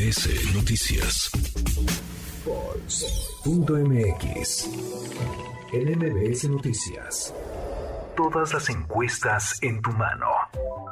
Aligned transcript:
MBS 0.00 0.54
Noticias. 0.54 1.30
Fox.mx. 2.42 3.68
En 5.74 5.98
MBS 5.98 6.48
Noticias. 6.48 7.34
Todas 8.16 8.54
las 8.54 8.70
encuestas 8.70 9.62
en 9.62 9.82
tu 9.82 9.90
mano. 9.90 10.30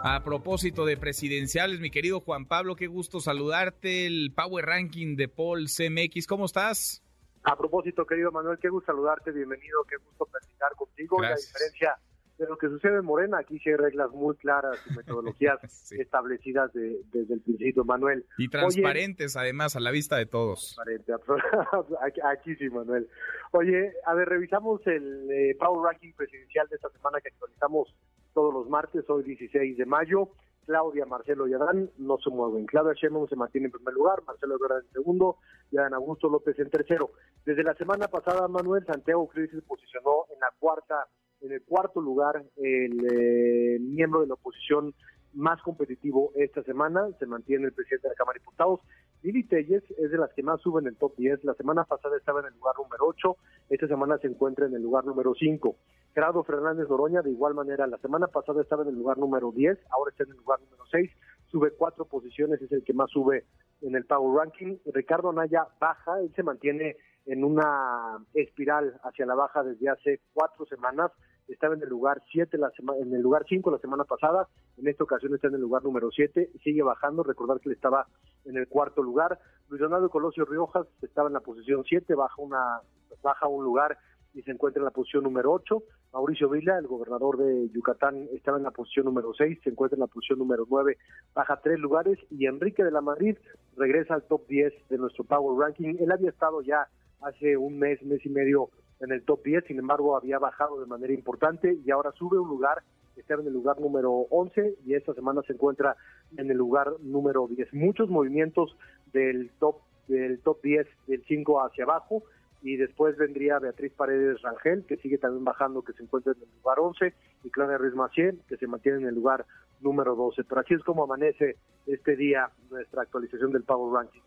A 0.05 0.23
propósito 0.23 0.85
de 0.85 0.99
presidenciales, 0.99 1.81
mi 1.81 1.91
querido 1.91 2.21
Juan 2.21 2.45
Pablo, 2.45 2.77
qué 2.77 2.87
gusto 2.87 3.21
saludarte. 3.21 4.05
El 4.05 4.35
Power 4.37 4.67
Ranking 4.67 5.17
de 5.17 5.29
Paul 5.29 5.69
CMX, 5.69 6.27
¿cómo 6.27 6.45
estás? 6.45 7.03
A 7.45 7.57
propósito, 7.57 8.05
querido 8.05 8.31
Manuel, 8.31 8.59
qué 8.61 8.69
gusto 8.69 8.93
saludarte, 8.93 9.33
bienvenido, 9.33 9.85
qué 9.89 9.97
gusto 9.97 10.27
platicar 10.27 10.73
contigo. 10.77 11.23
La 11.23 11.35
diferencia 11.35 11.99
de 12.39 12.47
lo 12.47 12.57
que 12.57 12.69
sucede 12.69 12.99
en 12.99 13.05
Morena, 13.05 13.39
aquí 13.39 13.59
sí 13.59 13.69
hay 13.71 13.77
reglas 13.77 14.11
muy 14.13 14.37
claras 14.37 14.79
y 14.89 14.95
metodologías 14.95 15.59
establecidas 15.93 16.73
desde 16.73 17.35
el 17.35 17.41
principio, 17.41 17.85
Manuel. 17.85 18.25
Y 18.39 18.49
transparentes, 18.49 19.37
además, 19.37 19.75
a 19.75 19.81
la 19.81 19.91
vista 19.91 20.17
de 20.17 20.27
todos. 20.27 20.77
Transparente, 20.77 21.13
aquí, 22.25 22.55
sí, 22.55 22.71
Manuel. 22.71 23.09
Oye, 23.51 23.93
a 24.07 24.15
ver, 24.15 24.29
revisamos 24.29 24.87
el 24.87 25.29
eh, 25.31 25.57
Power 25.59 25.93
Ranking 25.93 26.13
presidencial 26.13 26.69
de 26.69 26.77
esta 26.77 26.91
semana 26.91 27.21
que 27.21 27.29
actualizamos 27.29 27.95
todos 28.35 28.55
los 28.55 28.69
martes, 28.69 29.05
hoy 29.11 29.25
16 29.25 29.77
de 29.77 29.87
mayo. 29.87 30.31
Claudia, 30.65 31.07
Marcelo 31.07 31.49
y 31.49 31.55
Adán 31.55 31.91
no 31.97 32.19
se 32.19 32.29
mueven. 32.29 32.67
Claudia 32.67 32.93
Sheinbaum 32.93 33.27
se 33.27 33.37
mantiene 33.37 33.67
en 33.67 33.73
primer 33.73 33.95
lugar, 33.95 34.23
Marcelo 34.27 34.57
Ebrard 34.57 34.85
en 34.85 34.93
segundo 34.93 35.39
y 35.71 35.79
Adán 35.79 35.95
Augusto 35.95 36.29
López 36.29 36.59
en 36.59 36.69
tercero. 36.69 37.11
Desde 37.47 37.63
la 37.63 37.75
semana 37.75 38.07
pasada, 38.07 38.47
Manuel 38.49 38.85
Santiago 38.85 39.27
Cris 39.29 39.51
se 39.51 39.63
posicionó 39.63 40.27
en 40.31 40.39
la 40.41 40.53
cuarta 40.59 41.09
en 41.49 41.55
el 41.55 41.63
cuarto 41.63 42.01
lugar, 42.01 42.45
el 42.57 43.07
eh, 43.11 43.79
miembro 43.81 44.21
de 44.21 44.27
la 44.27 44.35
oposición 44.35 44.95
más 45.35 45.61
competitivo 45.63 46.31
esta 46.35 46.63
semana, 46.63 47.09
se 47.19 47.27
mantiene 47.27 47.67
el 47.67 47.73
presidente 47.73 48.09
de 48.09 48.13
la 48.13 48.17
Cámara 48.17 48.35
de 48.35 48.41
Diputados. 48.41 48.81
Lili 49.23 49.45
Telles 49.45 49.83
es 49.99 50.11
de 50.11 50.19
las 50.19 50.33
que 50.35 50.43
más 50.43 50.61
suben 50.61 50.85
en 50.85 50.91
el 50.91 50.97
top 50.97 51.17
10. 51.17 51.45
La 51.45 51.55
semana 51.55 51.85
pasada 51.85 52.17
estaba 52.17 52.41
en 52.41 52.47
el 52.47 52.55
lugar 52.55 52.75
número 52.77 53.07
8, 53.07 53.37
esta 53.71 53.89
semana 53.89 54.19
se 54.19 54.27
encuentra 54.27 54.67
en 54.67 54.75
el 54.75 54.83
lugar 54.83 55.05
número 55.07 55.35
5. 55.35 55.77
Gerardo 56.15 56.45
Fernández 56.45 56.89
Noroña, 56.89 57.23
de 57.23 57.31
igual 57.31 57.55
manera, 57.55 57.87
la 57.87 57.99
semana 57.99 58.27
pasada 58.27 58.61
estaba 58.61 58.83
en 58.83 58.91
el 58.91 58.97
lugar 58.97 59.19
número 59.19 59.51
10, 59.53 59.79
ahora 59.91 60.11
está 60.11 60.25
en 60.25 60.31
el 60.31 60.37
lugar 60.37 60.61
número 60.61 60.85
6, 60.91 61.11
sube 61.51 61.71
cuatro 61.71 62.05
posiciones, 62.05 62.61
es 62.61 62.73
el 62.73 62.85
que 62.85 62.93
más 62.93 63.11
sube 63.11 63.45
en 63.81 63.95
el 63.95 64.05
Power 64.05 64.45
Ranking. 64.45 64.77
Ricardo 64.93 65.31
Anaya 65.31 65.67
baja, 65.81 66.21
él 66.21 66.33
se 66.35 66.43
mantiene 66.43 66.97
en 67.27 67.45
una 67.45 68.19
espiral 68.35 68.99
hacia 69.05 69.27
la 69.27 69.35
baja 69.35 69.63
desde 69.63 69.89
hace 69.89 70.21
cuatro 70.33 70.67
semanas. 70.67 71.13
Estaba 71.49 71.75
en 71.75 71.83
el 71.83 71.89
lugar 71.89 72.23
siete 72.31 72.59
la 72.59 72.71
semana, 72.71 73.01
en 73.01 73.13
el 73.15 73.23
lugar 73.23 73.45
cinco 73.49 73.71
la 73.71 73.79
semana 73.79 74.05
pasada. 74.05 74.49
En 74.77 74.87
esta 74.87 75.05
ocasión 75.05 75.35
está 75.35 75.49
en 75.49 75.55
el 75.55 75.61
lugar 75.61 75.83
número 75.83 76.11
siete. 76.11 76.51
Sigue 76.63 76.83
bajando. 76.83 77.23
Recordar 77.23 77.59
que 77.61 77.71
él 77.71 77.75
estaba 77.75 78.07
en 78.45 78.57
el 78.57 78.69
cuarto 78.69 79.03
lugar. 79.03 79.39
Luis 79.69 79.81
Donaldo 79.81 80.11
Colosio 80.11 80.45
Riojas 80.45 80.87
estaba 81.03 81.29
en 81.29 81.35
la 81.35 81.41
posición 81.41 81.85
siete, 81.85 82.15
baja 82.15 82.41
una, 82.41 82.81
baja 83.23 83.47
un 83.47 83.65
lugar 83.65 83.99
y 84.35 84.43
se 84.43 84.51
encuentra 84.51 84.81
en 84.81 84.85
la 84.85 84.91
posición 84.91 85.25
número 85.25 85.53
8. 85.53 85.83
Mauricio 86.13 86.49
Vila, 86.49 86.79
el 86.79 86.87
gobernador 86.87 87.39
de 87.39 87.69
Yucatán, 87.71 88.29
estaba 88.33 88.59
en 88.59 88.65
la 88.65 88.71
posición 88.71 89.07
número 89.07 89.33
6, 89.35 89.59
se 89.63 89.71
encuentra 89.71 89.97
en 89.97 90.01
la 90.01 90.07
posición 90.07 90.39
número 90.39 90.67
9, 90.69 90.97
baja 91.35 91.61
tres 91.63 91.79
lugares. 91.79 92.19
Y 92.31 92.47
Enrique 92.47 92.85
de 92.85 92.91
la 92.91 93.01
Madrid 93.01 93.37
regresa 93.77 94.15
al 94.15 94.23
top 94.25 94.47
10 94.47 94.73
de 94.89 94.99
nuestro 94.99 95.25
Power 95.25 95.59
Ranking. 95.59 95.97
Él 95.99 96.13
había 96.13 96.31
estado 96.31 96.63
ya 96.63 96.89
hace 97.21 97.57
un 97.57 97.79
mes, 97.79 98.03
mes 98.03 98.25
y 98.25 98.29
medio 98.29 98.71
en 99.01 99.13
el 99.13 99.23
top 99.25 99.43
10, 99.45 99.65
sin 99.67 99.79
embargo 99.79 100.17
había 100.17 100.39
bajado 100.39 100.81
de 100.81 100.87
manera 100.87 101.13
importante 101.13 101.79
y 101.85 101.91
ahora 101.91 102.13
sube 102.13 102.39
un 102.39 102.49
lugar, 102.49 102.83
está 103.17 103.35
en 103.35 103.47
el 103.47 103.53
lugar 103.53 103.81
número 103.81 104.11
11 104.31 104.77
y 104.85 104.95
esta 104.95 105.15
semana 105.15 105.43
se 105.47 105.53
encuentra 105.53 105.97
en 106.37 106.51
el 106.51 106.57
lugar 106.57 106.93
número 107.01 107.47
10. 107.47 107.75
Muchos 107.75 108.09
movimientos 108.09 108.77
del 109.13 109.51
top 109.59 109.77
del 110.09 110.41
top 110.41 110.63
10 110.63 110.87
del 111.07 111.23
5 111.27 111.65
hacia 111.65 111.85
abajo 111.85 112.25
y 112.63 112.77
después 112.77 113.17
vendría 113.17 113.59
Beatriz 113.59 113.93
Paredes 113.93 114.43
Rangel, 114.43 114.85
que 114.87 114.97
sigue 114.97 115.19
también 115.19 115.45
bajando, 115.45 115.83
que 115.83 115.93
se 115.93 116.03
encuentra 116.03 116.33
en 116.33 116.43
el 116.43 116.49
lugar 116.57 116.79
11, 116.81 117.15
y 117.45 117.51
Claudia 117.51 117.79
Ruiz 117.79 117.95
Maciel, 117.95 118.41
que 118.49 118.57
se 118.57 118.67
mantiene 118.67 118.99
en 118.99 119.07
el 119.07 119.15
lugar 119.15 119.47
número 119.81 120.17
12. 120.17 120.43
Pero 120.45 120.61
así 120.61 120.75
es 120.75 120.83
como 120.83 121.05
amanece 121.05 121.57
este 121.87 122.17
día 122.17 122.51
nuestra 122.71 123.03
actualización 123.03 123.53
del 123.53 123.63
Power 123.63 123.93
Ranking. 123.93 124.21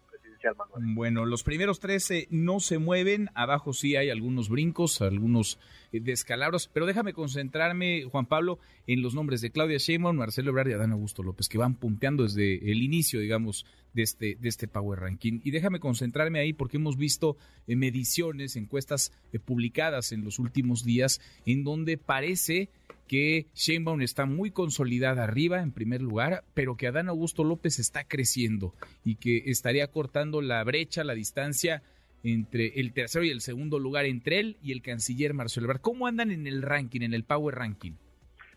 Bueno, 0.79 1.25
los 1.25 1.43
primeros 1.43 1.79
13 1.79 2.27
no 2.29 2.59
se 2.59 2.77
mueven, 2.77 3.29
abajo 3.33 3.73
sí 3.73 3.95
hay 3.95 4.09
algunos 4.09 4.49
brincos, 4.49 5.01
algunos 5.01 5.59
eh, 5.91 5.99
descalabros, 5.99 6.69
pero 6.71 6.85
déjame 6.85 7.13
concentrarme, 7.13 8.03
Juan 8.03 8.25
Pablo, 8.25 8.59
en 8.87 9.01
los 9.01 9.13
nombres 9.13 9.41
de 9.41 9.51
Claudia 9.51 9.77
Sheinbaum, 9.77 10.17
Marcelo 10.17 10.49
Ebrard 10.49 10.69
y 10.69 10.73
Adán 10.73 10.91
Augusto 10.91 11.23
López, 11.23 11.47
que 11.47 11.57
van 11.57 11.75
punteando 11.75 12.23
desde 12.23 12.71
el 12.71 12.81
inicio, 12.81 13.19
digamos, 13.19 13.65
de 13.93 14.03
este, 14.03 14.37
de 14.39 14.49
este 14.49 14.67
Power 14.67 14.99
Ranking. 14.99 15.39
Y 15.43 15.51
déjame 15.51 15.79
concentrarme 15.79 16.39
ahí 16.39 16.53
porque 16.53 16.77
hemos 16.77 16.97
visto 16.97 17.37
eh, 17.67 17.75
mediciones, 17.75 18.55
encuestas 18.55 19.11
eh, 19.33 19.39
publicadas 19.39 20.11
en 20.11 20.23
los 20.23 20.39
últimos 20.39 20.83
días, 20.83 21.21
en 21.45 21.63
donde 21.63 21.97
parece 21.97 22.69
que 23.07 23.47
Sheinbaum 23.55 24.01
está 24.01 24.25
muy 24.25 24.51
consolidada 24.51 25.25
arriba 25.25 25.61
en 25.61 25.73
primer 25.73 26.01
lugar, 26.01 26.45
pero 26.53 26.77
que 26.77 26.87
Adán 26.87 27.09
Augusto 27.09 27.43
López 27.43 27.77
está 27.79 28.05
creciendo 28.05 28.73
y 29.03 29.15
que 29.15 29.43
estaría 29.47 29.87
cortando 29.87 30.41
la 30.41 30.63
brecha, 30.63 31.03
la 31.03 31.13
distancia 31.13 31.83
entre 32.23 32.79
el 32.79 32.93
tercero 32.93 33.25
y 33.25 33.29
el 33.29 33.41
segundo 33.41 33.79
lugar 33.79 34.05
entre 34.05 34.39
él 34.39 34.57
y 34.61 34.71
el 34.71 34.81
canciller 34.81 35.33
Marcelo 35.33 35.65
Ebrard. 35.65 35.81
¿Cómo 35.81 36.07
andan 36.07 36.31
en 36.31 36.47
el 36.47 36.61
ranking, 36.61 37.01
en 37.01 37.13
el 37.13 37.23
Power 37.23 37.55
Ranking? 37.55 37.93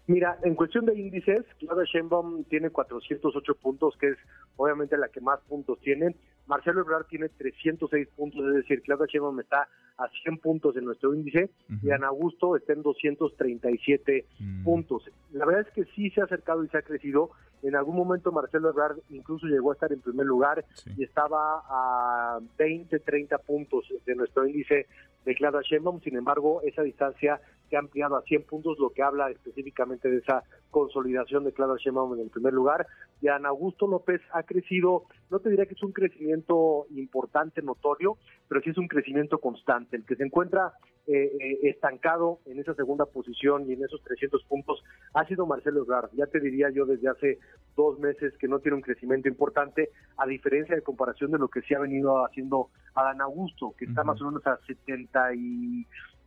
Mira, 0.06 0.38
en 0.44 0.54
cuestión 0.54 0.84
de 0.84 0.98
índices, 0.98 1.44
Claudia 1.58 1.84
Sheinbaum 1.90 2.44
tiene 2.44 2.68
408 2.68 3.54
puntos, 3.54 3.96
que 3.98 4.08
es 4.08 4.18
obviamente 4.56 4.96
la 4.96 5.08
que 5.08 5.20
más 5.20 5.40
puntos 5.48 5.78
tiene. 5.80 6.14
Marcelo 6.46 6.80
Ebrard 6.80 7.06
tiene 7.06 7.28
306 7.30 8.08
puntos, 8.16 8.46
es 8.48 8.54
decir, 8.54 8.82
Claudia 8.82 9.06
Sheinbaum 9.06 9.40
está 9.40 9.68
a 9.96 10.08
100 10.24 10.38
puntos 10.38 10.76
en 10.76 10.84
nuestro 10.84 11.14
índice 11.14 11.50
y 11.82 11.90
Ana 11.90 12.08
Augusto 12.08 12.56
está 12.56 12.72
en 12.72 12.82
237 12.82 14.26
mm. 14.38 14.64
puntos. 14.64 15.04
La 15.32 15.46
verdad 15.46 15.66
es 15.66 15.72
que 15.72 15.84
sí 15.94 16.10
se 16.10 16.20
ha 16.20 16.24
acercado 16.24 16.64
y 16.64 16.68
se 16.68 16.78
ha 16.78 16.82
crecido. 16.82 17.30
En 17.64 17.74
algún 17.76 17.96
momento 17.96 18.30
Marcelo 18.30 18.68
Ebrard 18.68 18.98
incluso 19.08 19.46
llegó 19.46 19.70
a 19.70 19.74
estar 19.74 19.90
en 19.90 20.02
primer 20.02 20.26
lugar 20.26 20.66
y 20.98 21.02
estaba 21.02 21.62
a 21.66 22.38
20, 22.58 22.98
30 22.98 23.38
puntos 23.38 23.86
de 24.04 24.14
nuestro 24.14 24.46
índice 24.46 24.86
de 25.24 25.34
Claudia 25.34 25.62
Sheinbaum. 25.62 26.00
Sin 26.02 26.14
embargo, 26.14 26.60
esa 26.62 26.82
distancia 26.82 27.40
se 27.70 27.76
ha 27.76 27.78
ampliado 27.78 28.16
a 28.16 28.22
100 28.22 28.42
puntos, 28.44 28.78
lo 28.78 28.90
que 28.90 29.02
habla 29.02 29.30
específicamente 29.30 30.10
de 30.10 30.18
esa 30.18 30.42
consolidación 30.70 31.44
de 31.44 31.52
Claudia 31.52 31.82
Sheinbaum 31.82 32.12
en 32.12 32.20
el 32.20 32.28
primer 32.28 32.52
lugar. 32.52 32.86
Y 33.22 33.28
Ana 33.28 33.48
Augusto 33.48 33.86
López 33.86 34.20
ha 34.32 34.42
crecido, 34.42 35.04
no 35.30 35.38
te 35.38 35.48
diría 35.48 35.64
que 35.64 35.72
es 35.72 35.82
un 35.82 35.92
crecimiento 35.92 36.86
importante, 36.90 37.62
notorio, 37.62 38.18
pero 38.46 38.60
sí 38.60 38.70
es 38.70 38.76
un 38.76 38.88
crecimiento 38.88 39.38
constante. 39.38 39.96
El 39.96 40.04
que 40.04 40.16
se 40.16 40.24
encuentra 40.24 40.74
eh, 41.06 41.36
eh, 41.38 41.58
estancado 41.64 42.40
en 42.46 42.58
esa 42.58 42.74
segunda 42.74 43.04
posición 43.04 43.68
y 43.68 43.74
en 43.74 43.84
esos 43.84 44.02
300 44.02 44.42
puntos 44.44 44.82
ha 45.12 45.26
sido 45.26 45.46
Marcelo 45.46 45.82
Ebrard. 45.82 46.10
Ya 46.14 46.26
te 46.26 46.40
diría 46.40 46.70
yo 46.70 46.86
desde 46.86 47.08
hace 47.08 47.38
dos 47.76 47.98
meses 47.98 48.32
que 48.38 48.48
no 48.48 48.60
tiene 48.60 48.76
un 48.76 48.82
crecimiento 48.82 49.28
importante, 49.28 49.90
a 50.16 50.26
diferencia 50.26 50.74
de 50.74 50.82
comparación 50.82 51.30
de 51.30 51.38
lo 51.38 51.48
que 51.48 51.62
se 51.62 51.74
ha 51.74 51.80
venido 51.80 52.24
haciendo 52.24 52.70
Adán 52.94 53.20
Augusto, 53.20 53.74
que 53.78 53.84
está 53.84 54.02
más 54.02 54.20
o 54.22 54.26
menos 54.26 54.46
a 54.46 54.58
70 54.66 55.34
y 55.34 55.86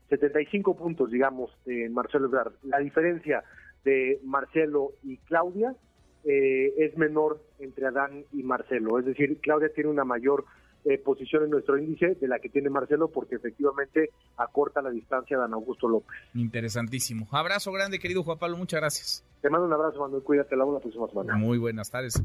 75 0.09 0.75
puntos, 0.75 1.11
digamos, 1.11 1.51
de 1.65 1.89
Marcelo 1.89 2.27
Ebrard. 2.27 2.53
La 2.63 2.79
diferencia 2.79 3.43
de 3.83 4.19
Marcelo 4.23 4.91
y 5.03 5.17
Claudia 5.17 5.75
eh, 6.23 6.73
es 6.77 6.97
menor 6.97 7.41
entre 7.59 7.87
Adán 7.87 8.25
y 8.33 8.43
Marcelo. 8.43 8.99
Es 8.99 9.05
decir, 9.05 9.39
Claudia 9.41 9.69
tiene 9.73 9.89
una 9.89 10.03
mayor 10.03 10.45
eh, 10.85 10.97
posición 10.97 11.43
en 11.43 11.49
nuestro 11.49 11.77
índice 11.77 12.15
de 12.15 12.27
la 12.27 12.39
que 12.39 12.49
tiene 12.49 12.69
Marcelo 12.69 13.09
porque 13.09 13.35
efectivamente 13.35 14.11
acorta 14.37 14.81
la 14.81 14.89
distancia 14.89 15.37
de 15.37 15.43
Adán 15.43 15.53
Augusto 15.53 15.87
López. 15.87 16.15
Interesantísimo. 16.33 17.27
Abrazo 17.31 17.71
grande, 17.71 17.99
querido 17.99 18.23
Juan 18.23 18.37
Pablo. 18.37 18.57
Muchas 18.57 18.79
gracias. 18.79 19.23
Te 19.41 19.49
mando 19.49 19.67
un 19.67 19.73
abrazo, 19.73 19.99
Manuel. 19.99 20.23
Cuídate. 20.23 20.55
La 20.55 20.65
la 20.65 20.79
próxima 20.79 21.07
semana. 21.07 21.35
Muy 21.35 21.57
buenas 21.57 21.89
tardes. 21.89 22.21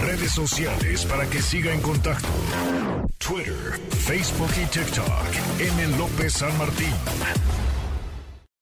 Redes 0.00 0.32
sociales 0.32 1.04
para 1.06 1.28
que 1.28 1.38
siga 1.40 1.72
en 1.72 1.80
contacto: 1.80 2.28
Twitter, 3.18 3.54
Facebook 3.90 4.50
y 4.62 4.66
TikTok. 4.66 5.08
M. 5.60 5.98
López 5.98 6.32
San 6.34 6.56
Martín. 6.58 6.94